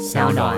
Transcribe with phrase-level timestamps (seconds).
[0.00, 0.56] 小暖。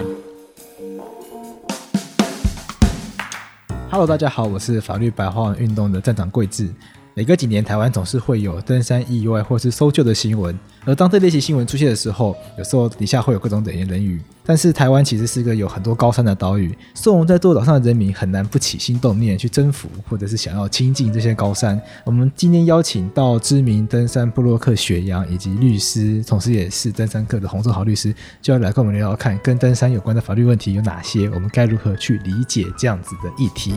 [3.91, 6.72] Hello，大家好，我是法律白话文运动的站长桂智。
[7.15, 10.59] 每隔几年，台湾总是会有登山意外或是搜救的新闻。
[10.87, 14.19] 而当这类型新闻出现的时候，有时候底下会有各种冷言冷语。
[14.45, 21.79] 但是台湾其实是一个有很多高山的岛屿，生活在座岛上的人民很难不起心动念去征服，或者是想要亲近这些高山。
[22.04, 33.75] 我们今天邀请到知名登山部落客雪阳以及律师，同时也是登山客的洪正豪律师，就要来跟我们聊聊看跟登山有关的法律问题有哪些，我们该如何去理解这样子的议题。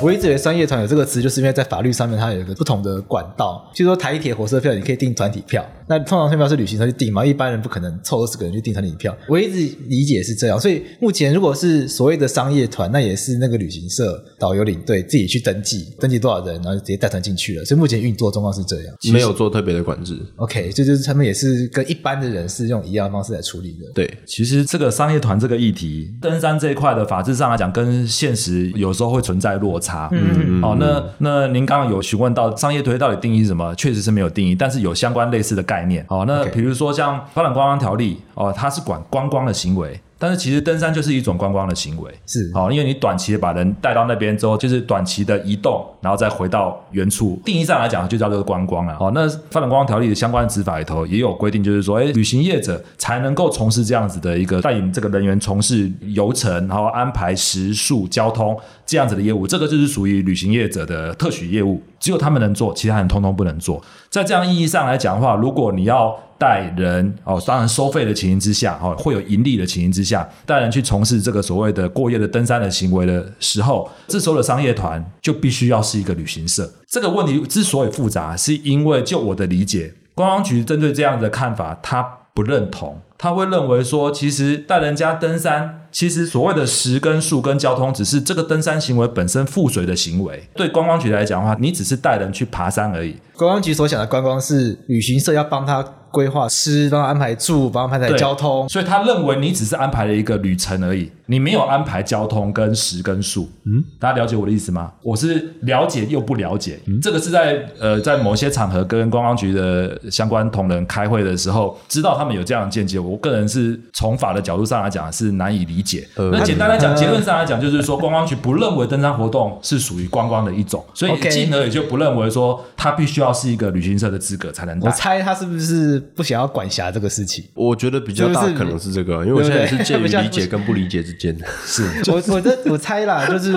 [0.00, 3.70] 我一直以为商业团有这个词，就是因为在法律上面它有一个不同的管道。
[3.74, 9.16] 譬如说台铁火车票，你可以订团体票，那通常票是旅行社去订嘛，一般人不可能凑二十个人去订团体票。
[9.28, 17.64] 我一直理解是这样，所以目前如果是所谓的商业团，那也是那个旅行社导游领队自己去登记，登记多少人，然后就直接带团进去了。
[17.64, 20.18] 所以目前运作状况是这样，没有做特别的管制。
[20.36, 23.90] OK，这就是他们也是跟一般的人是用一样的方式来处理的。
[23.94, 30.08] 对，其实这个商业团这个议题，登山这一块的法制上来讲，跟现实有时候会存在落差。
[30.12, 30.62] 嗯。
[30.62, 33.74] 好、哦，那那您刚刚有询问到商业推到底定义是什么？
[33.74, 36.04] 确实是没有定义，但是有相关类似的概念。
[36.08, 40.00] 好、哦，那比如说像发展观光条例，哦，它是管观光的行为。
[40.24, 47.38] 但是其实登山就是一种观光的行为，是好，因为你短期的把人带到那边之后，就是短期的移动，然后再回到原处。
[47.44, 48.96] 定义上来讲，就叫做观光了。
[48.96, 63.82] 好，那发展观光条例的相关执法里头也有规定，就是说，哎，旅行业者才能够从事这样子的一个带领这个人员从事游程，然后安排食宿、交通这样子的业务，这个就是属于旅行业者的特许业务，只有他们能做，其他人通通不能做。
[64.10, 76.70] 在这样意义上来讲的话，如果你要带人哦，当然收费的情形之下，哦，会有盈利的情形之下，带人去从事这个所谓的过夜的登山的行为的时候，这时候的商业团就必须要是一个旅行社。
[76.86, 85.80] 这个问题之所以复杂，是因为就我的理解，观光局针对这样的看法，他不认同，他会认为说，其实带人家登山。
[85.94, 90.48] 其实所谓的食跟树跟交通，只是这个登山行为本身附随的行为。
[90.56, 93.14] 对观光局来讲的话，你只是带人去爬山而已。
[93.36, 95.80] 观光局所想的观光是旅行社要帮他
[96.10, 98.68] 规划吃，帮他安排住，帮他安排交通。
[98.68, 103.48] 所以他认为你只是安排了一个旅程而已，你没有安排交通跟食跟树。
[103.64, 104.90] 嗯，大家了解我的意思吗？
[105.02, 106.80] 我是了解又不了解。
[106.86, 112.98] 嗯，这个是在呃在某些场合跟观光局的相关同仁开会的时候，知道他们有这样的见解。
[113.08, 115.84] 我个人是从法的角度上来讲是难以理解。
[115.94, 124.90] 解，那简单来讲，结论上来讲，就是说，观光局不认为登山活动是属于观光的一种，所以进而也就不认为说，他必须要是一个旅行社的资格才能带。
[124.90, 127.44] 我猜他是不是不想要管辖这个事情？
[127.54, 131.46] 我觉得比较大可能是这个，因为我现在是介于 理解跟不理解之间的。
[131.64, 133.52] 是 我我这我猜啦，就是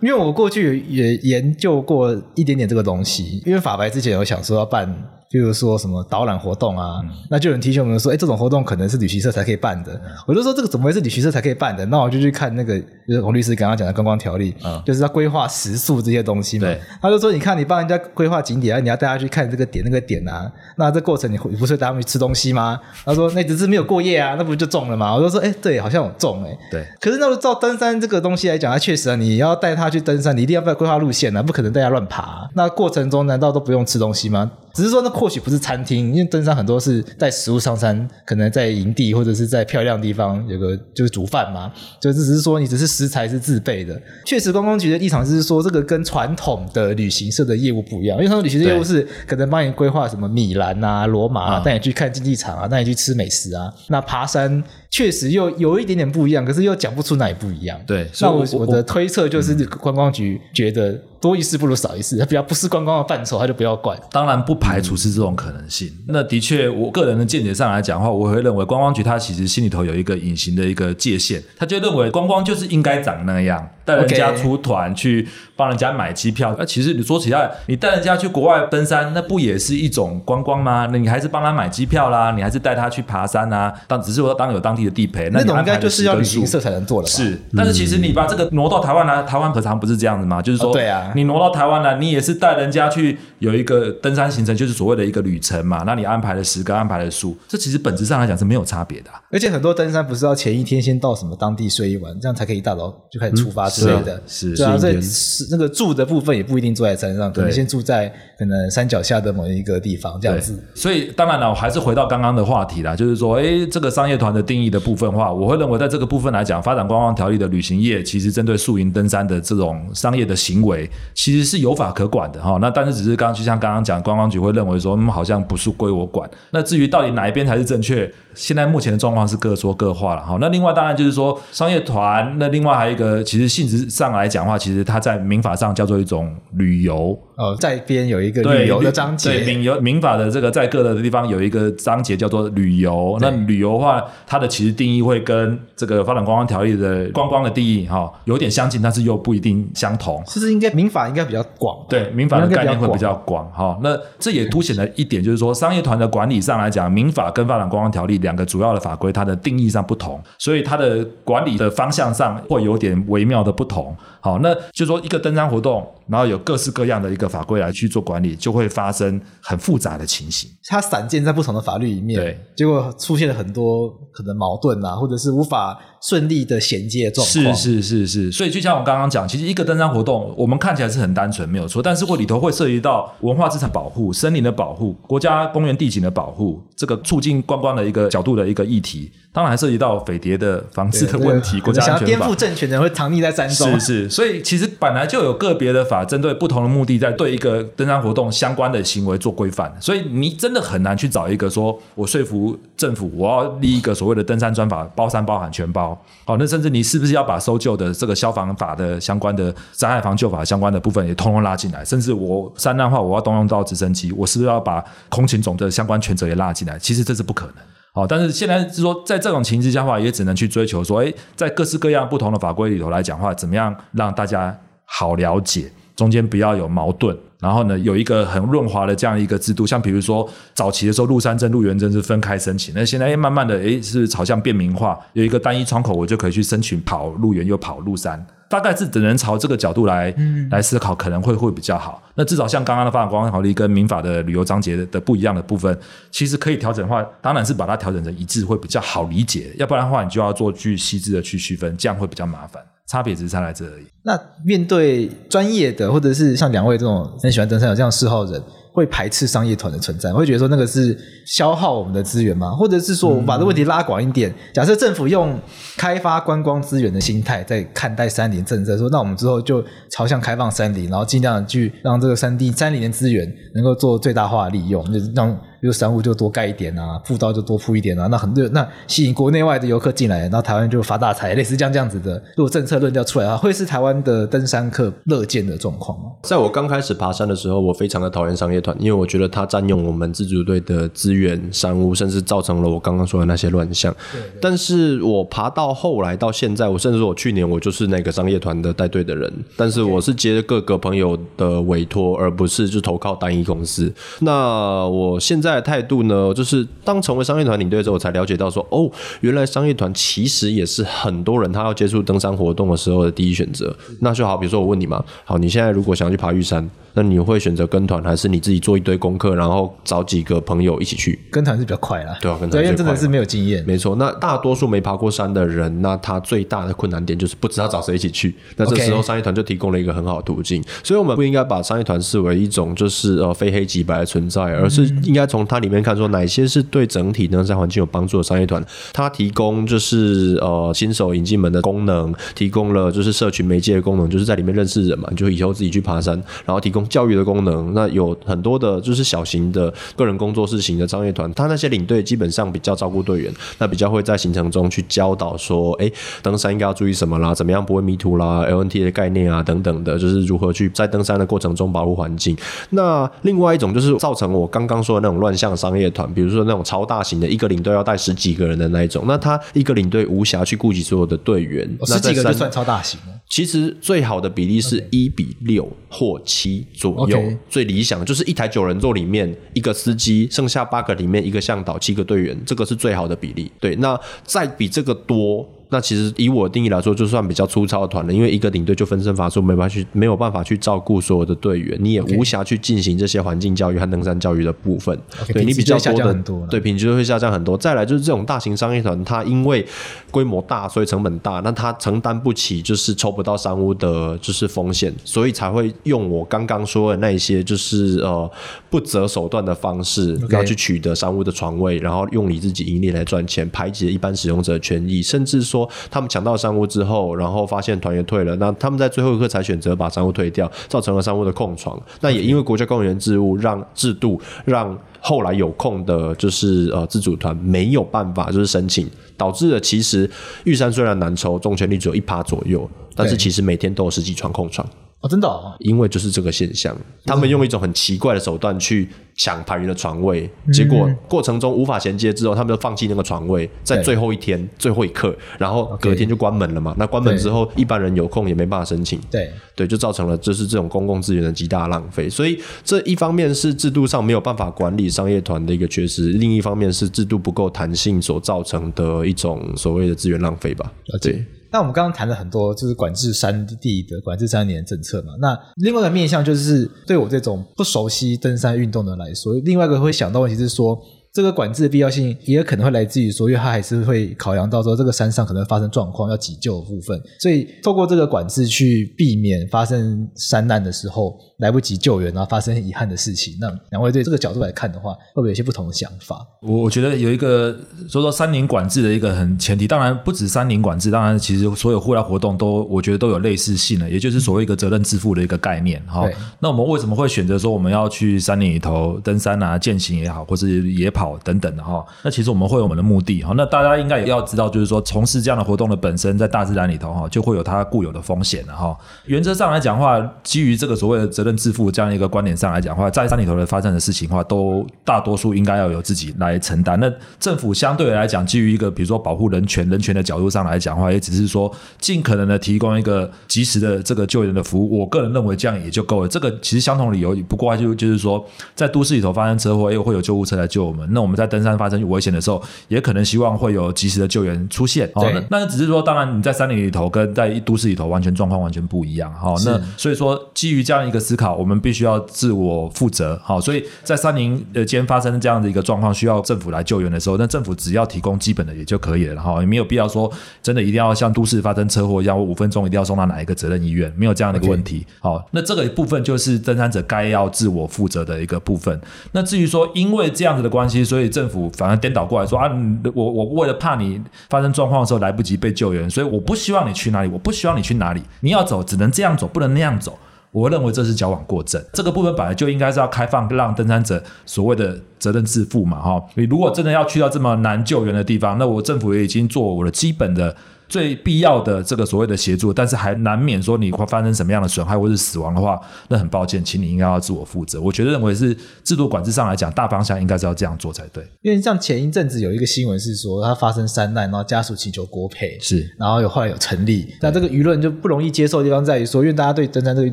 [0.00, 4.94] 因为我过去也研究过一点点这个东西，因为法白之前有想说要办。
[5.32, 9.94] 比如说什么导览活动啊，嗯、那就有人提醒我们说，哎，这种活动可能是旅行社才可以办的。
[9.94, 11.86] 嗯、我就说这个怎么会是旅行社才可以办的？
[11.86, 12.78] 那我就去看那个，
[13.08, 16.68] 就是洪律师刚刚讲的观光条例，嗯、就是要规划食宿这些东西嘛。
[17.00, 22.78] 他就说，你看你帮人家规划景点啊，你要带他去看这个点那个点啊，那这过程你你不是带他们去吃东西吗？
[23.06, 25.14] 他说那只是没有过夜啊，那不就中了吗？
[25.14, 26.58] 我就说，哎，对，好像有中哎。
[26.70, 26.84] 对。
[27.00, 32.48] 可是那照登山这个东西来讲，它确实啊，你要带他去登山，你一定要不要规划路线啊，不可能带他乱爬啊。
[32.54, 34.50] 那过程中难道都不用吃东西吗？
[34.74, 44.00] 只是说，那或许不是餐厅，因为登山很多是带食物上山，可能在营地或者是在漂亮地方有个就是煮饭嘛，就是只是说你只是食材是自备的。
[44.24, 53.72] 确实，观光局的立场是说，这个跟传统的旅行社的业务不一样，因为他们旅行社业务是可能帮你规划什么米兰啊、罗马啊，带你去看竞技场啊，带你去吃美食啊。
[53.88, 57.80] 那爬山确实又有一点点不一样，可是又讲不出哪里不一样。
[57.84, 61.00] 对，那我我的推测就是，观光局觉得。
[61.22, 63.96] 多一事不如少一事，他比较不是观光的范畴，他就不要管。
[64.10, 65.86] 当然不排除是这种可能性。
[65.86, 73.70] 嗯、那的确，我个人的见解上来讲的话，我会认为观光局他其实心里头有一个隐形的一个界限，他就认为观光就是应该长那样。
[73.84, 76.66] 带人家出团去帮人家买机票，那 Okay.
[76.66, 80.88] 其实你说起来，你带人家去国外登山，那不也是一种观光吗？
[80.92, 83.72] 那你还是帮他买机票啦，你还是带他去爬山啊？
[83.86, 87.08] 当只是说当有当地的地陪，那种应该就是要旅行社才能做的。
[87.08, 90.40] 是，但是其实你把这个挪到台湾来，台湾何尝不是这样子吗？
[90.40, 95.82] 就是说，哦、对啊，你挪到台湾来，你也是带人家去有一个登山行程，就是所谓的一个旅程嘛。
[95.84, 99.20] 那你安排了十个，安排了数，这其实本质上来讲是没有差别的、啊。
[99.30, 103.71] 而且很多登山不是要前一天先到什么当地睡一晚，这样才可以一大早就开始出发。
[103.72, 110.62] 之类的，是对啊，所以是那个住的部分也不一定住在山上，可能先住在可能山脚下的某一个地方这样子。
[110.74, 122.58] 所以当然了，我还是回到刚刚的话题啦，就是说，哎，这个商业团的定义的部分话，我会认为在这个部分来讲，发展观光条例的旅行业其实针对宿营登山的这种商业的行为，其实是有法可管的哈。
[122.60, 126.28] 那但是只是刚刚就像刚刚讲，观光局会认为说，嗯，好像不是归我管。
[126.50, 128.10] 那至于到底哪一边才是正确？
[128.34, 130.38] 现在目前的状况是各说各话了哈。
[130.40, 137.18] 那另外当然就是说商业团，那另外还有一个，其实性质上来讲的话，其实它在民法上叫做一种旅游。
[137.36, 143.16] 呃，在边有一个旅游的章节，对，民游民法的这个在各的地方有一个章节叫做旅游。
[143.20, 150.22] 那旅游的话，它的其实定义会跟这个发展观光条例的观光的定义哈有点相近，但是又不一定相同。
[150.26, 153.78] 其实应该民法应该比较广，对，民法的概念会比较广哈。
[153.82, 163.94] 那这也凸显了一点，就是说商业团的管理上来讲，民法跟发展观光条例两个主要的法规，它的定义上不同，所以它的管理的方向上会有点微妙的不同。
[164.20, 170.50] 好，那就说一个登山活动，然后有各式各样的一个法规来去做管理，就会发生很复杂的情形。
[170.66, 177.54] 它散见在不同的法律里面，对，结果出现了很多可能矛盾啊，或者是无法顺利的衔接状况。
[177.54, 189.10] 是是是是，所以就像我刚刚讲，其实一个登山活动，我们看起来是很单纯，没有错，但是会里头会涉及到文化资产保护、森林的保护、国家公园地景的保护，这个促进观光的一个角度的一个议题。
[189.32, 192.06] 当然还涉及到匪谍的防治的问题，国家安全法。
[192.06, 193.80] 想要颠覆政权的人会藏匿在山中。
[193.80, 199.74] 是是，所以其实本来就有个别的法针对不同的目的，在对一个登山活动相关的行为做规范。
[199.80, 205.98] 所以你真的很难去找一个说，我说服政府，我要立一个所谓的登山专法，包山包海全包。
[206.26, 211.82] 好，那甚至你是不是要把搜救的这个消防法的相关的灾害防救法相关的部分也通通拉进来？
[211.82, 216.78] 甚至我山难的话，我要动用到直升机，我是不是要把空勤总的相关权责也拉进来？
[216.78, 217.54] 其实这是不可能。
[217.94, 229.66] 好，但是现在是说，在这种情形之下的话，也只能去追求说，哎，在各式各样不同的法规里头来讲的话，怎么样让大家好了解，中间不要有矛盾，然后呢，有一个很润滑的这样一个制度。
[229.66, 238.26] 像比如说，早期的时候，入山证、入园证是分开申请，那现在诶慢慢的，诶，是朝向便民化，有一个单一窗口，我就可以去申请跑入园又跑入山。
[238.52, 242.02] 大概是只能朝这个角度来、嗯、来思考，可能会会比较好。
[242.14, 245.74] 那至少像刚刚的发展观光条例跟民法的旅游章节的，的不一样的部分，
[246.10, 249.50] 其实可以调整的话，当然是把它调整成一致会比较好理解。
[249.56, 252.62] 要不然的话，你就要做去细致的去区分，这样会比较麻烦。
[252.86, 253.84] 差别只是差在这而已。
[254.02, 258.42] 那面对专业的，或者是像两位这种很喜欢登山有这样嗜好人。
[258.72, 262.50] 会排斥商业团的存在，会觉得说那个是消耗我们的资源吗？
[262.52, 265.38] 或者是说，我们把这问题拉广一点，假设政府用
[265.76, 275.38] 开发观光资源的心态在看待山林政策，说那我们之后就朝向开放山林，然后尽量去让这个山地山林的资源能够做最大化利用，就是让。
[275.62, 282.20] 比如商务就多盖一点啊，步道就多铺一点啊，那很多那吸引国内外的游客进来，然后台湾就发大财，类似这样这样子的。
[282.36, 286.06] 如果政策论调出来的话，会是台湾的登山客乐见的状况吗？
[286.24, 293.94] 在我刚开始爬山的时候，我非常的讨厌商业团，因为我觉得它占用我们自主队的资源、山屋，甚至造成了我刚刚说的那些乱象。
[294.10, 294.30] 对对。
[294.40, 303.94] 但是我爬到后来到现在，我甚至说我去年我就是那个商业团的带队的人，但是我是接各个朋友的委托，而不是就投靠单一公司。
[304.18, 305.51] 那我现在。
[305.60, 308.90] 态度呢，就是当成为商业团领队之后，我才了解到说，哦，
[309.20, 313.76] 原来商业团其实也是很多人他要接触登山活动的时候的第一选择。
[314.00, 316.68] 那就好，比如说我问你嘛，好，你现在如果想要去爬玉山。
[316.94, 321.18] 那你会选择跟团，还是你自己做一堆功课，然后找几个朋友一起去？
[321.30, 322.18] 跟团是比较快啦。
[322.20, 323.64] 对啊，跟团因为真的是没有经验。
[323.66, 328.34] 没错，那大多数没爬过山的人，那他最大的困难点就是不知道找谁一起去。
[328.56, 330.62] 那这时候商业团就提供了一个很好的途径。
[330.84, 338.62] 所以，我们不应该把商业团视为一种就是呃非黑即白的存在，而是应该从它里面看说哪些是对整体登山环境有帮助的商业团。
[338.92, 346.14] 它提供就是呃新手引进门的功能，提供了就是社群媒介的功能，就是在里面认识人嘛，就以后自己去爬山，
[346.44, 346.81] 然后提供。
[346.88, 355.90] 教育的功能，那有很多的，就是小型的个人工作室型的商业团，他那些领队基本上比较照顾队员，那比较会在行程中去教导说，哎，
[356.22, 362.36] 登山应该要注意什么啦，怎么样不会迷途啦，LNT 的概念啊等等的，就是如何去在登山的过程中保护环境。
[362.70, 373.06] 那另外一种就是造成我刚刚说的那种乱象商业团，比如说那种超大型的，一个领队要带十几个人的那一种，那他一个领队无暇去顾及所有的队员，哦，十几个就算超大型了。
[373.28, 377.38] 其实最好的比例是一比六或七左右，Okay.
[377.48, 383.50] 最理想就是一台九人座里面一个司机，剩下八个里面一个向导，七个队员，这个是最好的比例。
[383.60, 385.48] 对，那再比这个多。
[385.72, 394.94] 那其实以我的定义来说，就算比较粗糙的团了，因为一个领队就分身乏术，没办法去没有办法去照顾所有的队员，你也无暇去进行这些环境教育和登山教育的部分。
[395.24, 397.56] Okay, 对你比较多的多对品质会下降很多。
[397.56, 399.66] 再来就是这种大型商业团，它因为
[400.10, 408.30] 规模大，所以成本大，那它承担不起就是抽不到商务的就是风险，所以才会用我刚刚说的那一些就是呃
[408.68, 415.61] 不择手段的方式，然后去取得商务的床位，然后用你自己盈利来赚钱，排挤一般使用者的权益，甚至说。
[415.90, 421.80] 他们抢到商务之后，然后发现团员退了，那他们在最后一刻才选择把商务退掉，造成了商务的空床。
[422.00, 430.08] 那也因为国家公务员制度让制度让后来有空的，就是呃自主团没有办法就是申请，导致了其实
[430.44, 434.66] 玉山虽然难抽，中签率只有一趴左右，但是其实每天都有十几床空床。
[435.02, 446.72] 哦，真的哦，因为就是这个现象，他们用一种很奇怪的手段去抢排云的床位，结果过程中无法衔接之后，他们就放弃那个床位，在最后一天最后一刻，然后隔天就关门了嘛。
[446.78, 452.08] 那关门之后，一般人有空也没办法申请，对对，就造成了就是这种公共资源的极大浪费。
[452.08, 460.72] 所以这一方面是制度上没有办法管理商业团的一个缺失，另一方面是制度不够弹性所造成的一种所谓的资源浪费吧。
[461.00, 461.24] 对。
[461.52, 465.12] 那我们刚刚谈了很多，就是管制山地的管制三年政策嘛。
[465.20, 470.78] 那另外一个面向就是对我这种不熟悉登山运动的来说，另外一个会想到问题是说。
[471.12, 483.34] 这个管制的必要性也可能会来自于说，因为它还是会考量到说这个山上可能发生状况要急救的部分，所以透过这个管制去避免发生山难的时候来不及救援，然后发生遗憾的事情。
[483.38, 486.26] 那两位对这个角度来看的话，会不会有些不同的想法？
[486.40, 487.54] 我我觉得有一个
[487.90, 495.78] 说说山林管制的一个很前提，当然不止山林管制，当然其实所有户外活动都我觉得都有类似性的，也就是所谓一个责任自负的一个概念。
[495.86, 496.08] 哈，
[496.40, 501.01] 那我们为什么会选择说我们要去山林里头登山啊、健行也好，或是野跑？
[501.02, 508.76] 好，等等的哈，那其实我们会有我们的目的哈，那大家应该也要知道，就是说从事这样的活动的本身，在大自然里头哈，就会有它固有的风险的哈。
[509.06, 516.78] 原则上来讲的话，基于这个所谓的责任自负这样一个观点上来讲的话，在山里头的发生的事情的话，都大多数应该要由自己来承担。
[516.78, 524.78] 那政府相对来讲，基于一个比如说保护人权、人权的角度上来讲的话，也只是说尽可能的提供一个及时的这个救援的服务。
[524.78, 526.06] 我个人认为这样也就够了。
[526.06, 530.91] 这个其实相同理由，不过就就是说，在都市里头发生车祸，又会有救护车来救我们。
[530.92, 534.90] 那我们在登山发生危险的时候，也可能希望会有及时的救援出现。
[534.94, 539.12] 对，哦、那只是说，当然你在山林里头跟在都市里头完全状况完全不一样。
[539.14, 543.18] 好、哦，那所以说基于这样一个思考，我们必须要自我负责。
[543.24, 549.20] 好、哦，所以在山林呃间发生这样的一个状况，需要政府来救援的时候，那政府只要提供基本的也就可以了。
[549.20, 550.10] 哈、哦，也没有必要说
[550.42, 554.86] 真的一定要像都市发生车祸一样，我五分钟一定要送到哪一个责任医院，没有这样的一个问题。
[555.00, 558.80] 哦，那这个部分就是登山者该要自我负责的一个部分。
[559.12, 561.42] 那至于说因为这样子的关系，所以政府。
[561.56, 562.50] 反而颠倒过来说啊，
[562.94, 569.98] 我我为了怕你发生状况的时候来不及被救援，所以我不希望你去哪里，我不希望你去哪里，你要走只能这样走，不能那样走。
[570.30, 571.62] 我认为这是矫枉过正。
[571.72, 576.02] 这个部分本来就应该是要开放，让登山者所谓的责任自负嘛，哈。
[576.14, 580.34] 你如果真的要去到这么难救援的地方，那我政府也已经做我的基本的。
[580.72, 587.60] 最必要的这个所谓的协助，但是还难免说你会发生什么样的损害或是死亡的话，那很抱歉，请你应该要自我负责。
[587.60, 591.06] 我觉得认为是制度管制上来讲，大方向应该是要这样做才对。
[591.20, 599.92] 因为像前一阵子有一个新闻是说，他发生山难，然后家属请求国赔，是，然后有后来有成立，那这个舆论就不容易接受的地方在于说，因为大家对登山这个运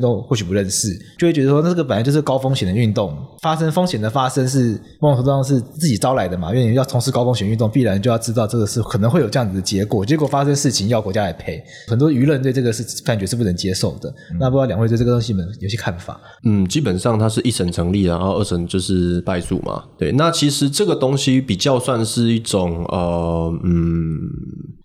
[0.00, 11.62] 动或许不认识，就会觉得说，那这个本来就是高风险的运动，发生风险的发生是某种程度上是自己招来的嘛，因为你要从事高风险运动，必然就要知道这个是可能会有这样子的结果，结果发生事情要国家来赔。
[11.88, 16.20] 很多舆论对这个是判决是不能接受的，嗯、那不知道两位对这个东西们有些看法？
[16.44, 19.84] 嗯，基本上它是一审成立，然后二审就是败诉嘛。
[19.98, 24.18] 对，那其实这个东西比较算是一种呃，嗯，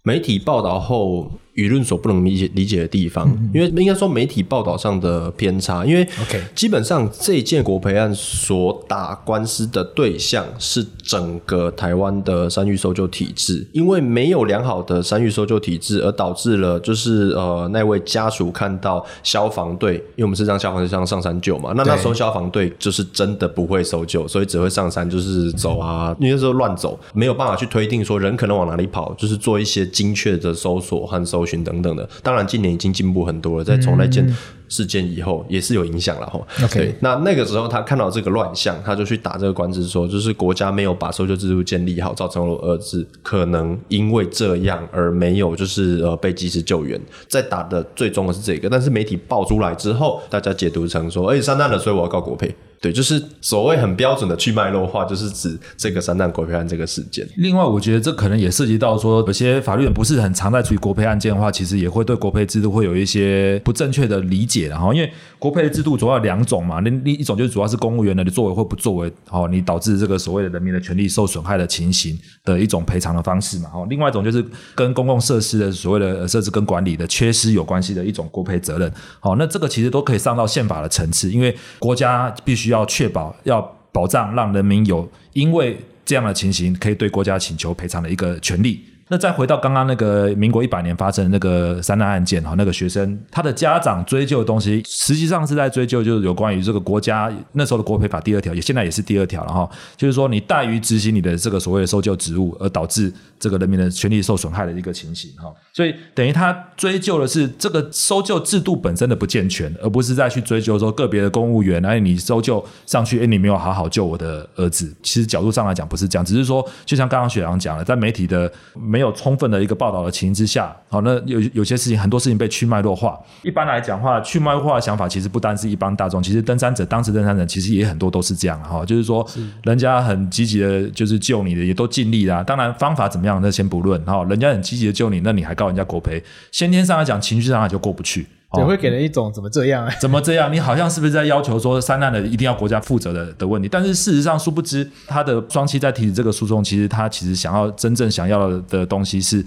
[0.03, 1.31] 媒体报道后。
[1.55, 6.05] 舆论所不能理解理解的地方，因为应该说媒体报道上的偏差，因为
[6.53, 31.44] 基本上这一件国赔案所打官司的对象是整个台湾的山域搜救体制，因为没有良好的山域搜救体制，而导致了就是呃那位家属看到消防队，因为我们是让消防队上上山救嘛，那那时候消防队就是真的不会搜救，所以只会上山就是走啊，因为那时候乱走，没有办法去推定说人可能往哪里跑，就是做一些精确的搜索和搜。
[31.63, 33.63] 等等的，当然近年已经进步很多了。
[33.63, 34.25] 在从那件
[34.67, 36.39] 事件以后，也是有影响了哈。
[36.71, 46.99] 对，那那个时候他看到这个乱象，他就去打这个官司，说就是国家没有把搜救制度建立好，造成了儿子可能因为这样而没有就是呃被及时救援。
[47.27, 52.53] 在打的最终的是这个，但是媒体爆出来之后，大家解读成说，哎、欸，山难了，所以我要告国赔。
[52.85, 57.27] 对，就是所谓很标准的去脉络化，就是指这个三弹国赔案这个事件。
[57.37, 88.83] 另外，我觉得这可能也涉及到说，有些法律不是很常在处理国赔案件的话，其实也会对国赔制度会有一些不正确的理解，然后因为国赔制度主要有两种嘛，另一种就是主要是公务员的作为或不作为，哦，你导致这个所谓的人民的权利受损害的情形的一种赔偿的方式嘛，哦，另外一种就是跟公共设施的所谓的设置跟管理的缺失有关系的一种国赔责任，好，那这个其实都可以上到宪法的层次，因为国家必须要要确保要保障让人民有因为这样的情形可以对国家请求赔偿的一个权利。
[89.07, 114.91] 那再回到刚刚那个民国一百年发生的那个三难案件哈，那个学生他的家长追究的东西，实际上是在追究就是有关于这个国家那时候的国赔法第二条，也现在也是第二条了哈，就是说你怠于执行你的这个所谓的搜救职务，而导致这个人民的权利受损害的一个情形哈，所以等于他追究的是这个搜救制度本身的不健全，而不是再去追究说个别的公务员，哎，你搜救上去，哎，你没有好好救我的儿子。
[115.03, 118.51] 其实角度上来讲不是这样，只是说就像刚刚雪阳讲了，在媒体的。
[118.95, 123.19] 没有充分的一个报道的情形之下，好，那有有些事情，很多事情被去脉络化。
[123.43, 129.27] 一般来讲的话，去脉络化的想法其实不单是一般大众，其实登山者当时登山者其实也很多都是这样哈，就是说
[129.63, 132.41] 人家很积极的，就是救你的，也都尽力啦。
[132.41, 136.23] 当然方法怎么样，那先不论哈，人家很积极的救你，那你还告人家国赔，
[136.53, 138.25] 先天上来讲，情绪上来就过不去。
[138.59, 139.93] 也会给人一种怎么这样、啊？
[140.01, 140.51] 怎么这样？
[140.51, 143.67] 你好像是不是在要求说三难的一定要国家负责的的问题？
[143.69, 149.43] 但是事实上，殊不知他的双妻在提起这个诉讼，其实他其实想要真正想要的东西是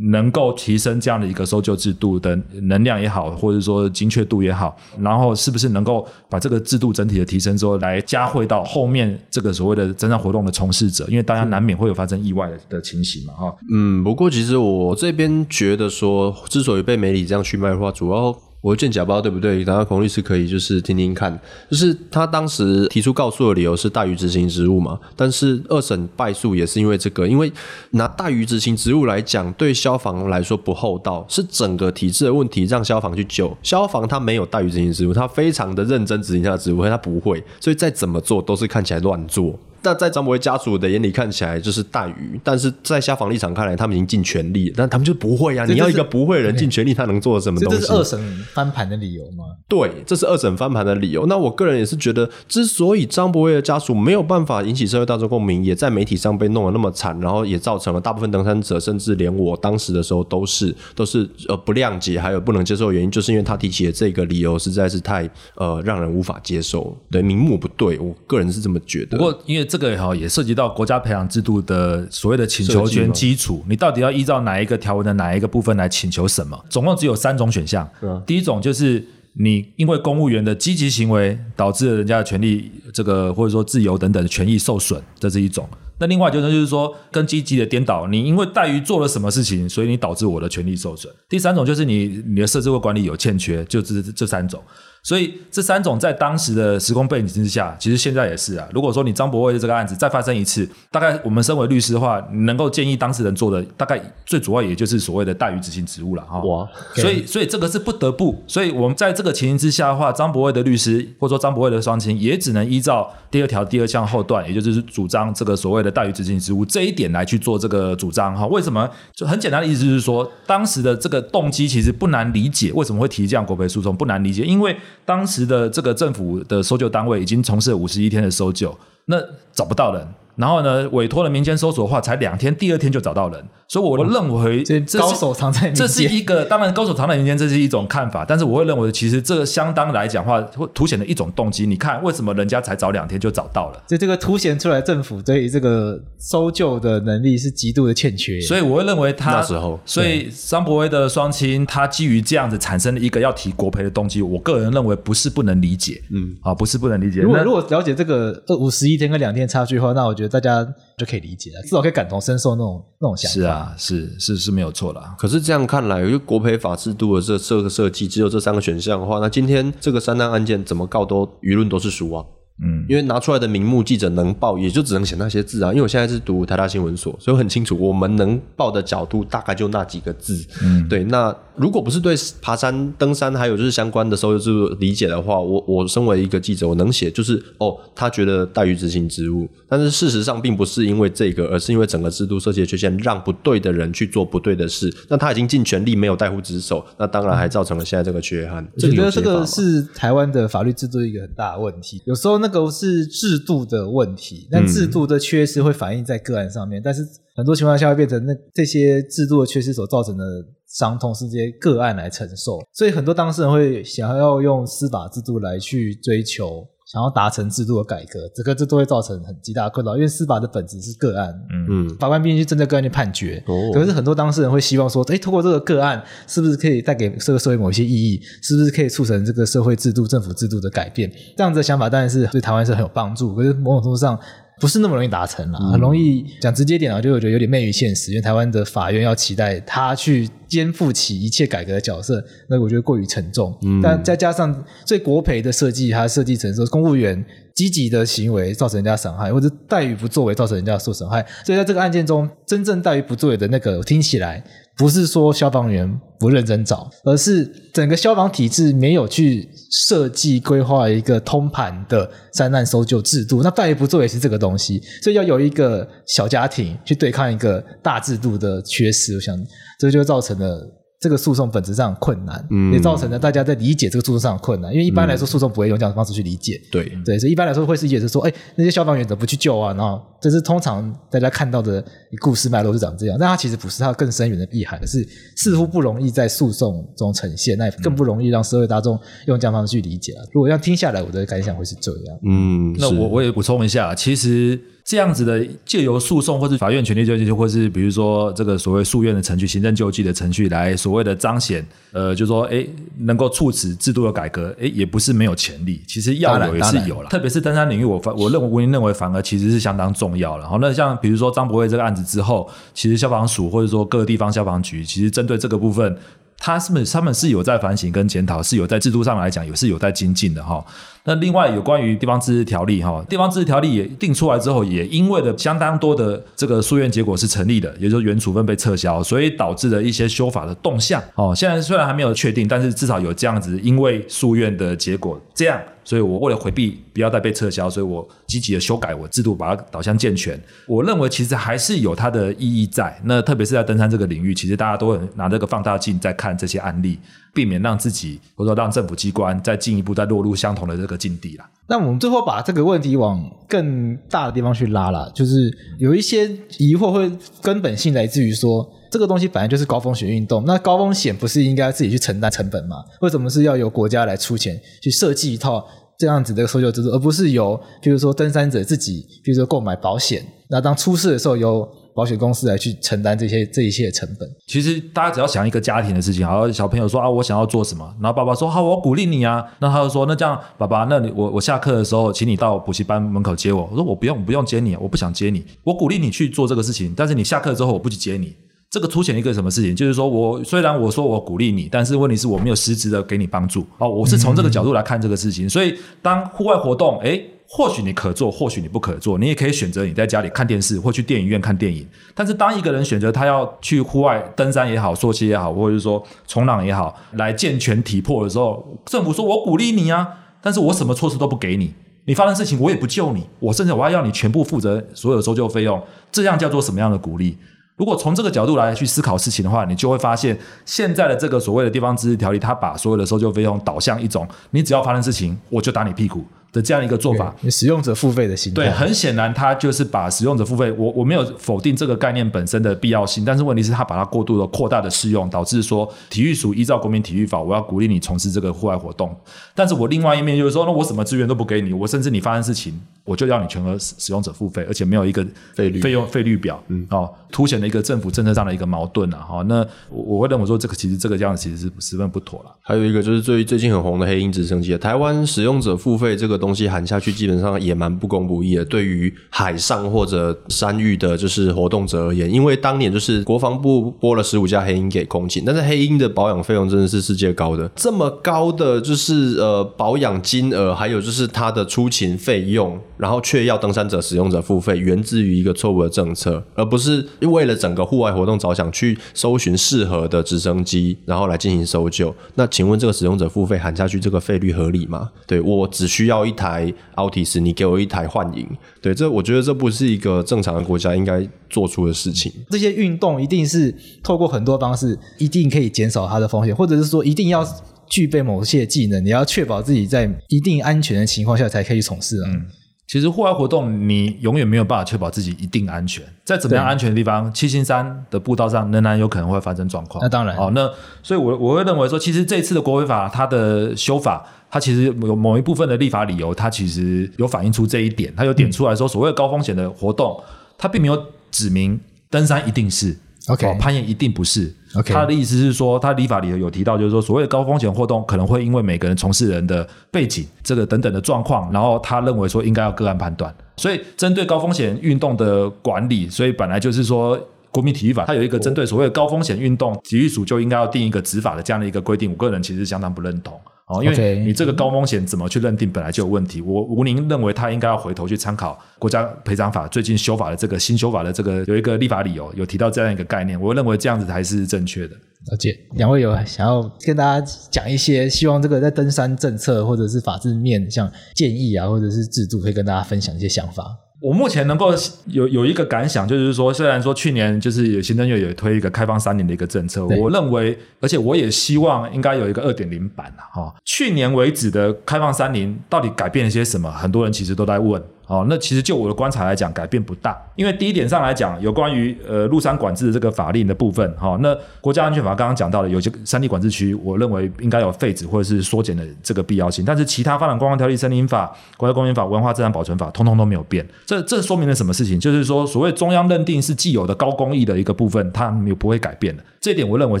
[0.10, 11.06] 能够提升这样的一个搜救制度的能量也好，或者说精确度也好，然后是不是能够把这个制度整体的提升之后，来加惠到后面这个所谓的登山活动的从事者？
[11.08, 13.56] 因为大家难免会有发生意外的的情形嘛，哈。
[13.72, 18.36] 嗯，不过其实我这边觉得说，之所以被媒体这样去卖的话，主要。
[18.66, 19.62] 我见假包对不对？
[19.62, 21.38] 然后孔律师可以就是听听看，
[21.70, 27.52] 就是他当时提出告诉的理由是怠于执行职务嘛，但是二审败诉也是因为这个，因为
[27.90, 39.56] 拿怠于执行职务来讲，对消防来说不厚道，是整个体制的问题，让消防去救消防，他没有怠于执行职务，他非常的认真执行他的职务，他不会，所以再怎么做都是看起来乱做。
[39.86, 45.64] 那在张伯伟家属的眼里看起来就是怠于，但是在消防立场看来，他们已经尽全力，但他们就不会啊！
[45.64, 47.78] 你要一个不会的人尽全力，他能做什么东西？
[47.78, 49.44] 这是二审翻盘的理由吗？
[49.68, 51.26] 对，这是二审翻盘的理由。
[51.26, 69.16] 那我个人也是觉得，之所以张伯伟的家属没有办法引起社会大众共鸣，也在媒体上被弄得那么惨，然后也造成了大部分登山者，甚至连我当时的时候都是 都是呃不谅解，还有不能接受的原因，就是因为他提起的这个理由实在是太呃让人无法接受，对，名目不对，我个人是这么觉得。
[69.16, 70.56] 不过因为这个哈也涉及。
[70.56, 76.58] 到国家培养制度的所谓的请求权基础，你到底要依照哪一个条文的哪一个部分来请求什么？
[76.70, 77.86] 总共只有三种选项。
[78.24, 85.68] 第一种就是你因为公务员的积极行为导致了人家的权利，这个或者说自由等等的权益受损，这是一种。
[85.98, 91.12] 那另外就是就是说跟积极的颠倒，你因为怠于做了什么事情，所以你导致我的权利受损。
[91.28, 94.62] 第三种就是你你的设置或管理有欠缺，就这这三种。
[95.06, 98.66] 所以这三种在当时的时空背景之下，其实现在也是啊。
[98.72, 106.40] 如果说你张博伟的这个案子再发生一次，大概我们身为律师的话，能够建议当事人做的，大概最主要也就是所谓的怠于执行职务了哈。
[106.40, 108.42] 哇，所以所以这个是不得不。
[108.48, 118.44] 所以我们在这个情形之下的话，张博伟的律师或者说张博伟的双亲也只能依照第二条第二项后段，也就是主张这个所谓的怠于执行职务这一点来去做这个主张哈。
[118.48, 118.90] 为什么？
[119.14, 124.76] 就很简单的意思就是说，当时的这个动机其实不难理解，为什么会提这样国赔诉讼不难理解，因为。
[125.04, 129.16] 当时的这个政府的搜救单位已经从事了五十一天的搜救，那
[129.52, 130.06] 找不到人。
[130.36, 133.44] 然后呢，委托了民间搜索的话，才两天，第二天就找到人。
[133.68, 138.24] 所以我认为这是高手藏在民间，这是一个当然高手藏在民间，这是一种看法。
[138.24, 141.66] 但是我会认为，其实这个相当来讲的话，会凸显了一种动机。
[141.66, 143.82] 你看，为什么人家才找两天就找到了？
[143.88, 148.40] 所以这个凸显出来，政府对于这个搜救的能力是极度的欠缺。
[148.40, 156.00] 所以我会认为他那时候，所以张博威的双亲，他基于这样子产生了一个要提国赔的动机，我个人认为不是不能理解。
[156.12, 157.20] 嗯，啊，不是不能理解。
[157.20, 160.66] 如果如果了解这个五十一天跟两天差距的话，那我觉得大家。
[160.96, 163.34] 就可以理解了，至少可以感同身受那种那种想法。
[163.34, 165.14] 是啊，是是是没有错啦。
[165.18, 172.24] 可是这样看来，有一个国赔法制度的这这个设计，只有这三个选项的话，那今天这个三单案件怎么告都舆论都是输啊。
[172.62, 175.70] 嗯，因为拿出来的名目记者能报，也就只能写那些字啊。
[175.70, 180.42] 因为我现在是读台大新闻所，所以我很清楚，我们能报的角度大概就那几个字。
[180.62, 181.04] 嗯，对。
[181.04, 194.90] 那如果不是对爬山、登山还有就是相关的收入制度理解的话，我我身为一个记者，我能写就是哦，他觉得怠于执行职务，但是事实上并不是因为这个，而是因为整个制度设计的缺陷，让不对的人去做不对的事。
[195.10, 198.66] 那他已经尽全力，没有怠忽职守，那当然还造成了现在这个缺憾。
[198.76, 202.00] 我觉得这个是台湾的法律制度一个很大的问题。
[202.06, 202.45] 有时候呢。
[202.46, 207.04] 那个是制度的问题，但制度的缺失会反映在个案上面，嗯、但是
[207.34, 210.24] 很多情况下会变成那这些制度的缺失所造成的
[210.68, 216.64] 伤痛是这些个案来承受，所以很多当事人会想要用司法制度来去追求。
[216.86, 228.20] 想要达成制度的改革，这个这都会造成很极大的困扰，因为司法的本质是个案，嗯嗯，法官毕竟是针对个案去判决，哦，可是很多当事人会希望说，哎，透过这个个案，是不是可以带给这个社会某一些意义？
[228.40, 231.10] 是不是可以促成这个社会制度、政府制度的改变？
[231.36, 234.18] 这样子的想法当然是对台湾是很有帮助，可是某种程度上。
[234.60, 238.10] 不是那么容易达成了，很容易讲直接点啊，就我觉得有点昧于现实。
[238.10, 243.54] 因为台湾的法院要期待他去肩负起一切改革的角色，那我觉得过于沉重。
[243.62, 247.22] 嗯，但再加上最国赔的设计，它设计成说公务员
[247.54, 251.24] 积极的行为造成人家伤害，或者怠于不作为造成人家受损害。
[251.44, 254.42] 所以在这个案件中，真正怠于不作为的那个，我听起来。
[254.76, 263.42] 不是说消防员不认真找，而是整个消防体制没有去设计规划一个通盘的灾难搜救制度。
[263.42, 269.36] 那大爷不做也是这个东西，所以要有一个小家庭去对抗一个大制度的缺失，我想
[269.78, 270.82] 这就造成了。
[271.06, 274.72] 这个诉讼本质上困难，嗯，也造成了大家在理解这个诉讼上的困难。
[274.72, 276.60] 因为一般来说，诉讼不会用这样的方式去理解。
[276.72, 279.72] 对对，所以一般来说会是理解是说，哎，那些消防员怎么不去救啊？
[279.74, 281.84] 然后这是通常大家看到的
[282.20, 290.24] 故事脉络是长这样，但它其实不是，它更深远的意涵，是似乎不容易在诉讼中呈现，那也更不容易让社会大众用这样方式去理解啊。
[290.32, 292.18] 如果要听下来，我的感想会是这样。
[292.24, 294.60] 嗯，那我我也补充一下，其实。
[294.86, 307.10] 这样子的借由诉讼或是法院权利救济，或是比如说这个所谓诉愿的程序、行政救济的程序来所谓的彰显，呃，就说诶能够促使制度的改革，诶也不是没有潜力，其实要有也是有了。
[307.10, 310.48] 特别是登山领域，我反我认为，我认为反而其实是相当重要了。
[310.48, 315.98] 好，那像比如说张博伟这个案子之后，其实消防署或者说各个地方消防局，其实针对这个部分。
[316.38, 320.62] 他是不是他们是有在反省跟检讨，是有在制度上来讲也是有在精进的哈。
[321.06, 331.02] 那另外有关于地方自治条例哈，地方自治条例也定出来之后，也因为了相当多的这个诉愿结果是成立的，也就是原处分被撤销，所以导致了一些修法的动向。
[331.14, 335.60] 哦，现在虽然还没有确定，但是至少有这样子，因为诉愿的结果这样。
[335.84, 340.36] 所以我为了回避不要再被撤销，所以我积极的修改我制度，把它导向健全。
[340.66, 343.00] 我认为其实还是有它的意义在。
[343.04, 346.98] 那特别是在登山这个领域，其实大家都会拿这个放大镜在看这些案例，
[347.36, 351.48] 避免让自己或者说让政府机关再进一步再落入相同的这个境地啦。
[351.68, 356.26] 那我们最后把这个问题往更大的地方去拉啦，就是有一些
[356.58, 357.10] 疑惑会
[357.42, 358.66] 根本性来自于说。
[358.88, 362.76] 这个东西本来就是高风险运动，那高风险不是应该自己去承担成本吗？
[363.00, 365.62] 为什么是要由国家来出钱去设计一套
[365.98, 374.30] 这样子的搜救制度，而不是由比如说登山者自己，比如说购买保险，那当出事的时候由保险公司来去承担这些这一切成本？
[374.46, 383.66] 其实大家只要想一个家庭的事情，然后，小朋友说啊，我想要做什么，然后爸爸说好，我鼓励你啊，那他就说那这样，爸爸，那你我我下课的时候，请你到补习班门口接我。
[383.72, 388.36] 我说我不用，不用接你，我不想接你，我鼓励你去做这个事情，但是你下课之后我不去接你。
[388.68, 389.74] 这个凸显一个什么事情？
[389.74, 393.64] 就是说我虽然我说我鼓励你，但是问题是我没有实质的给你帮助。
[393.78, 395.48] 哦，我是从这个角度来看这个事情。
[395.48, 401.86] 所以当户外活动，诶，或许你可做，或许你不可做，你也可以选择你在家里看电视或去电影院看电影。
[402.14, 410.08] 但是当一个人选择他要去户外登山也好，溯溪也好，或者是说冲浪也好，来健全体魄的时候，政府说我鼓励你啊，
[410.42, 411.72] 但是我什么措施都不给你，
[412.06, 415.80] 你发生事情我也不救你，我甚至我要要你全部负责所有搜救费用，
[416.10, 417.38] 这样叫做什么样的鼓励？
[417.76, 426.24] 如果从这个角度来去思考事情的话，你就会发现现在的这个所谓的地方自治条例，它把所有的搜救费用导向一种，你只要发生事情，我就打你屁股。
[426.56, 430.72] 的这样一个做法，使用者付费的心态，对，很显然，他就是把使用者付费。
[430.72, 439.14] 我我没有否定这个概念本身的必要性，但是问题是，他把它过度的扩大的适用，导致说体育署依照国民体育法，我要鼓励你从事这个户外活动。
[439.54, 442.72] 但是我另外一面就是说，那我什么资源都不给你，我甚至你发生事情，
[443.04, 445.22] 我就要你全额使用者付费，而且没有一个
[445.54, 449.18] 费率费用费率表，嗯，哦，凸显了一个政府政策上的一个矛盾啊。
[449.18, 452.54] 哈，那我我会认为说，这个其实这个这样其实是十分不妥了。
[452.62, 457.12] 还有一个就是最最近很红的黑鹰直升机，台湾使用者付费这个东东西含下去。
[457.16, 482.14] 基本上也蛮不公不义的，对于海上或者山域的，就是活动者而言，因为当年就是国防部拨了十五架黑鹰给空勤，但是黑鹰的保养费用真的是世界高的，这么高的就是呃保养金额，还有就是它的出勤费用，然后却要登山者使用者付费，源自于一个错误的政策，而不是为了整个户外活动着想去搜寻适合的直升机，然后来进行搜救。
[482.34, 485.10] 那请问这个使用者付费含下去，这个费率合理吗？
[485.26, 486.72] 对，我只需要一台。
[486.96, 488.46] 奥迪斯，你给我一台幻影，
[488.80, 492.32] 对，这我觉得这不是一个正常的国家应该做出的事情。
[492.50, 497.46] 这些运动一定是透过很多方式，一定可以减少它的风险，或者是说一定要
[497.88, 502.30] 具备某些技能，你要确保自己在一定安全的情况下才可以从事啊。
[502.32, 502.46] 嗯
[502.86, 506.04] 其实户外活动，你永远没有办法确保自己一定安全。
[506.24, 510.00] 在怎么样安全的地方，七星山的步道上仍然有可能会发生状况。
[510.00, 510.70] 那当然，哦，那
[511.02, 518.14] 所以我，我我会认为说，其实这次的国徽法它的修法，它其实有某一部分的立法理由，它其实有反映出这一点。
[518.16, 520.22] 它有点出来说，所谓的高风险的活动，
[520.56, 520.96] 它并没有
[521.32, 522.96] 指明登山一定是。
[523.28, 524.54] OK，哦，攀岩一定不是。
[524.74, 533.34] OK，他的意思是说，他立法里有提到，就是说，所谓的高风险活动可能会因为每个人从事人的背景、这个等等的状况，然后他认为说应该要个案判断。
[533.56, 537.18] 所以，针对高风险运动的管理，所以本来就是说，
[537.50, 542.10] 国民体育法它有一个针对所谓的高风险运动，体育署就应该要定一个执法的这样的一个规定。
[542.10, 543.40] 我个人其实相当不认同。
[543.66, 546.40] 哦，因为你这个高风险怎么去认定，本来就有问题。
[546.40, 553.40] 我吴宁认为他应该要回头去参考国家赔偿法最近修法的这个新修法的这个有一个立法理由，有提到这样一个概念。
[553.40, 554.94] 我认为这样子才是正确的。
[554.94, 563.64] 了解，两位有想要跟大家讲一些，希望这个在登山政策或者是法制面像建议啊，或者是制度，可以跟大家分享一些想法。
[564.00, 564.74] 我目前能够
[565.06, 573.54] 有有一个感想，就是说，虽然说去年就是有行政院有推一个开放三年的一个政策，我认为，而且我也希望应该有一个二点零版哈。
[573.64, 576.70] 去年为止的开放三年到底改变了些什么？
[576.70, 577.82] 很多人其实都在问。
[578.06, 580.16] 哦，那其实就我的观察来讲，改变不大。
[580.36, 589.64] 因为第一点上来讲，有关于呃陆山管制的这个法令的部分，哈、哦，那国家安全法刚刚讲到的，有些山地管制区，我认为应该有废止或者是缩减的这个必要性。
[589.64, 593.66] 但是其他发展观光条例、森林法、国家公园法、文化资产保存法，通通都没有变。
[593.84, 595.00] 这这说明了什么事情？
[595.00, 599.22] 就是说，所谓中央认定是既有的高公益的一个部分，它没有不会改变的。
[599.46, 600.00] 这一点我认为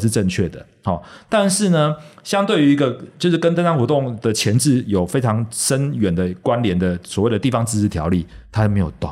[0.00, 0.66] 是正确的。
[0.82, 9.08] 好、哦，但是呢，相对于一个就是跟登山活动的前置有非常深远的关联的所谓的地方自治条例，它没有动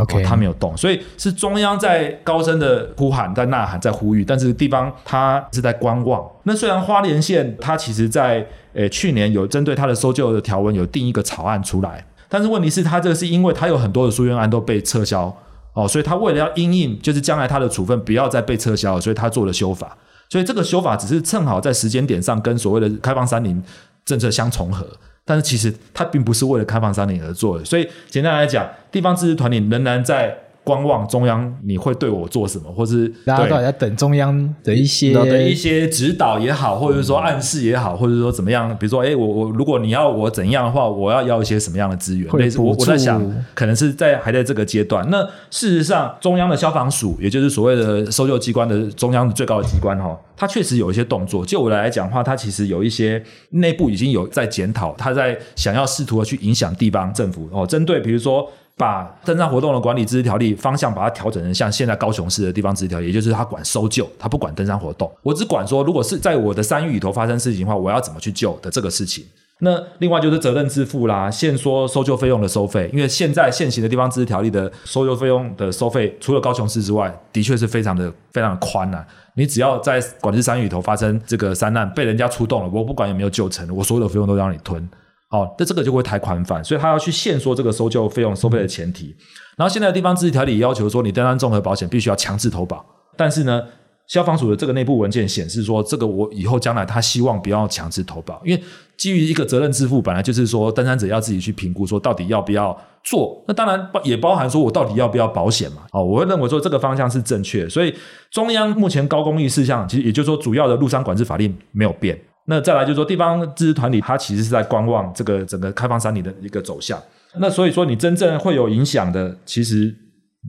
[0.00, 6.24] ，OK，它没有动，所以是中央在高声的呼喊，在呐喊，在呼吁，但是地方它是在观望。
[6.44, 15.36] 那虽然花莲县它其实在呃去年有针对它的搜救的条文有定一个草案出来，但是问题是它这个是因为它有很多的诉愿案都被撤销
[15.74, 19.96] 哦，所以他为了要因应，就是将来他的处分不要再被撤销，所以他做了修法。
[20.30, 23.62] 所以这个修法只是正好在时间点上跟所谓的开放三零
[24.04, 24.86] 政策相重合。
[25.24, 42.32] 但是其实他并不是为了开放三零而做的，所以简单来讲，地方自治团体仍然在观望中央，你会对我做什么，或是大家都在等中央的一些的一些指导也好，或者说暗示也好，或者说怎么样，比如说，哎，我我如果你要我怎样的话，我要要一些什么样的资源？
[42.38, 43.22] 类似我我在想，
[43.54, 45.06] 可能是在还在这个阶段。
[45.10, 50.18] 那事实上，中央的消防署，也就是所谓的搜救机关的中央的最高的机关，哈。
[50.36, 69.24] 他确实有一些动作，就我来讲的话，它其实有一些内部已经有在检讨，它在想要试图的去影响地方政府哦，针对比如说把登山活动的管理自治条例方向把它调整成像现在高雄市的地方自治条例，也就是他管搜救，他不管登山活动，我只管说如果是在我的山域里头发生事情的话，我要怎么去救的这个事情。
[69.60, 79.06] 那另外就是责任自负啦，现说搜救费用的收费，因为现在现行的地方自治条例的搜救费用的收费，除了高雄市之外，的确是非常的非常的宽啊。
[79.36, 84.86] 你只要在管制山域里头发生这个山难，被人家出动了，我不管有没有救成，我所有的费用都让你吞。
[85.34, 89.12] 好，那这个就会太宽泛，所以他要去限缩这个搜救费用收费的前提。
[89.56, 93.60] 然后现在的地方自治条例要求说，你登山综合保险必须要强制投保，但是呢，
[94.06, 98.62] 消防署的这个内部文件显示说，这个我以后将来他希望不要强制投保，因为
[98.96, 103.42] 基于一个责任自负，本来就是说登山者要自己去评估说到底要不要做。
[103.48, 105.78] 那当然也包含说我到底要不要保险嘛？
[105.90, 107.68] 哦，我会认为说这个方向是正确。
[107.68, 107.92] 所以
[108.30, 112.16] 中央目前高公益事项，其实也就是说主要的入山管制法令没有变。
[112.46, 117.00] 那再来就是说地方自治团体，它其实是在观望这个整个开放山林的一个走向。
[117.38, 119.94] 那所以说你真正会有影响的，其实。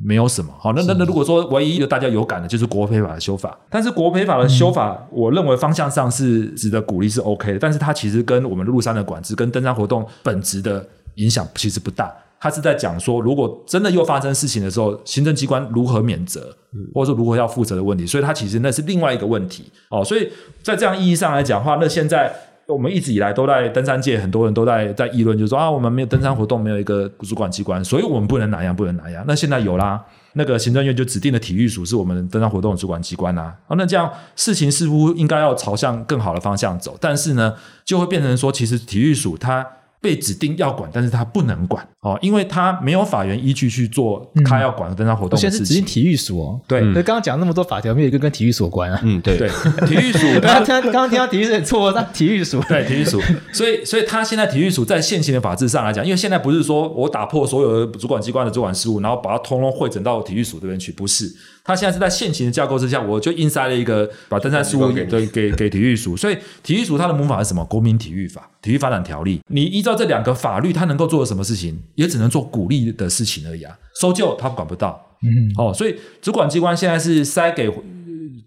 [0.04, 3.58] 没有什么好，那那那如果说唯一有大家有感的，就是国赔法的修法。
[3.70, 7.58] 但是国赔法的修法，嗯、我认为方向上是值得鼓励，是 OK 的。
[7.58, 12.14] 但是它其实跟我们入山的管制，跟登山活动本质的影响其实不大。
[12.46, 16.56] 它是在讲说，如果真的又发生事情的时候，行政机关如何免责，
[16.94, 18.06] 或者说如何要负责的问题。
[18.06, 20.06] 所以他其实那是另外一个问题哦。
[20.06, 20.30] 所以
[20.62, 22.32] 在这样意义上来讲的话，那现在。
[22.68, 29.24] 我们一直以来都在登山界，很多人都在在议论，就是说啊，我们没有登山活动，没有一个主管机关，所以我们不能哪样，不能哪样。
[29.28, 30.04] 那现在有啦，
[30.34, 33.56] 那个行政院就指定的体育署是我们登山活动的主管机关啦。
[33.68, 37.54] 啊，那这样事情似乎应该要朝向更好的方向走，但是呢，
[37.84, 39.64] 就会变成说，其实体育署它
[40.06, 45.50] 被指定要管，但是他不能管哦，因为他没有法源依据去做他要管的登山活动的事情。
[45.50, 49.00] 现在是指定体育署哦，对，那刚刚讲那么多法条，没有一个跟体育署有关啊。
[49.02, 49.50] 嗯，对对，
[49.88, 53.20] 体育署 他他刚刚听到体育署很错，那体育署对体育署，
[53.52, 61.34] 所以所以他现在体育署在现行的法制上来讲，因为现在不是说我打破所有的主管机关的主管事务，然后把它通通汇整到体育署这边去，不是。
[61.68, 67.66] 他现在是在现行的架构之下，我就硬塞了一个把登山事务给给给，给体育署，所以体育署它的母法是什么？
[67.66, 69.40] 国民体育法、体育发展条例。
[69.48, 71.82] 你依照这两个法律，它能够做的什么事情？
[71.96, 73.78] 也只能做鼓励的事情而已啊。
[74.00, 77.72] 搜救他管不到，嗯，哦，所以主管机关现在是塞给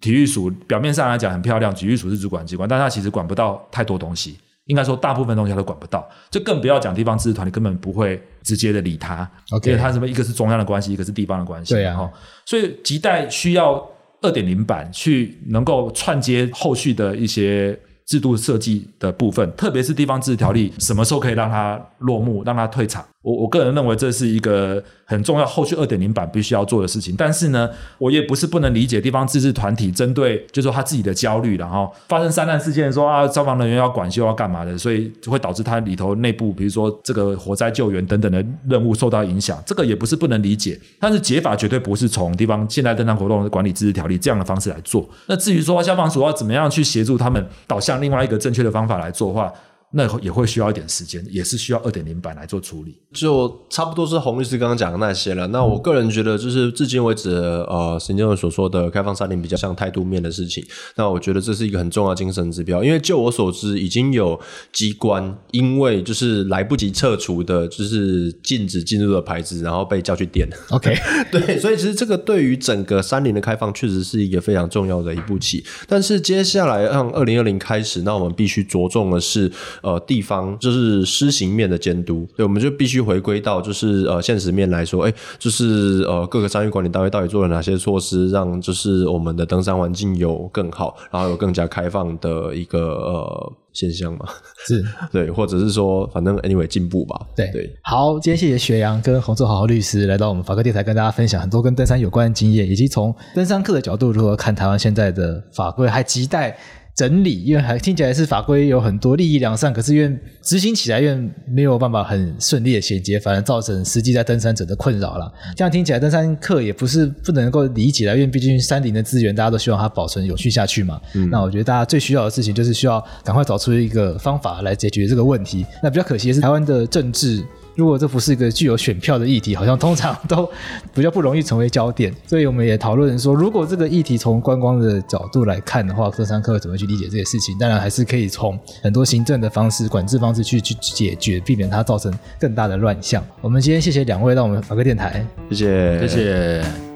[0.00, 4.38] 体育署，表面上来讲很漂亮，体育署是主管机关，但他其实管不到太多东西。
[4.66, 9.28] 应该说，大部分东西他都管不到，就更不要讲地方自治团你根本不会直接的理他。
[9.52, 10.06] OK，因为他什么？
[10.06, 11.72] 一个是中央的关系，一个是地方的关系。
[11.72, 11.98] 对啊，
[12.44, 13.82] 所以亟待需要
[14.20, 23.04] 二点零版去能够串接后续的一些制度设计的部分，特别是地方自治条例，什么时候可以让它落幕，让它退场？
[23.22, 27.16] 我我个人认为这是一个很重要，后续二点零版必须要做的事情。
[27.18, 39.60] 但是呢，我也不是不能理解地方自治团体针对，就是说他自己的焦虑，然后发生山难事件说啊，消防人员要管修要干嘛的，所以就会导致他里头内部，比如说这个火灾救援等等的任务受到影响。
[39.66, 45.04] 这个也不是不能理解，但是解法绝对不是从地方现在登山活动管理自治条例这样的方式来做。
[45.26, 49.52] 那至于说消防署要怎么样去协助他们导向另外一个正确的方法来做的话，
[49.90, 52.94] 那也会需要一点时间，也是需要二点零版来做处理。
[53.14, 55.46] 就差不多是洪律师刚刚讲的那些了。
[55.46, 60.62] 那我个人觉得，就是至今为止，呃，行政院所说的开放三零比较像态度面的事情。
[60.96, 64.38] 那我觉得这是一个很重要精神指标，因为就我所知，已经有
[64.72, 70.46] 机关因为就是来不及撤除的，就是禁止进入的牌子，然后被叫去点。
[70.68, 70.94] OK，
[71.32, 75.64] 对，所以其实这个对于整个三零的开放，确实是一个非常重要的一步棋。
[75.86, 79.50] 但是接下来让二零二零开始，那我们必须着重的是。
[79.82, 94.26] 呃，地方就是施行面的监督，对，我们就必须回归到就是呃现实面来说，哎，就是呃各个山域管理单位到底做了哪些措施，让就是我们的登山环境有更好，然后有更加开放的一个呃现象嘛？
[94.66, 97.20] 是 对，或者是说反正 anyway 进步吧。
[97.36, 106.56] 对对，好，今天谢谢学阳跟洪志豪律师来到我们法科电台，跟大家分享很多跟登山有关的经验，以及从登山客的角度如何看台湾现在的法规，还期待。
[106.98, 115.32] 整理，因为还听起来是法规有很多利益良善，可是因为执行起来，因为没有办法很顺利的衔接，反而造成实际在登山者的困扰了。
[115.54, 121.00] 这样听起来，登山客也不是不能够理解了，因为毕竟山林的资源，大家都希望它保存有序下去嘛。
[121.14, 125.64] 嗯，那我觉得大家最需要的事情，就是需要赶快找出一个方法来解决这个问题。
[125.80, 127.44] 那比较可惜的是，台湾的政治。
[127.78, 130.50] 如果这不是一个具有选票的议题，好像通常都
[130.92, 132.12] 比较不容易成为焦点。
[132.26, 137.56] 所以我们也讨论说，如果这个议题从观光的角度来看的话，登山客怎么去理解这些事情？
[137.56, 143.24] 当然还是可以从很多行政的方式、管制方式去去解决，避免它造成更大的乱象。
[143.40, 146.87] 我们今天谢谢两位到我们法科电台，谢谢，谢谢。